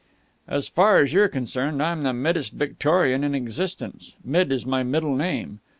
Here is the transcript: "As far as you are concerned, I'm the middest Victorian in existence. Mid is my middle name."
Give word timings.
"As 0.47 0.67
far 0.67 0.97
as 1.01 1.13
you 1.13 1.21
are 1.21 1.27
concerned, 1.27 1.79
I'm 1.79 2.01
the 2.01 2.11
middest 2.11 2.53
Victorian 2.53 3.23
in 3.23 3.35
existence. 3.35 4.15
Mid 4.25 4.51
is 4.51 4.65
my 4.65 4.81
middle 4.81 5.15
name." 5.15 5.59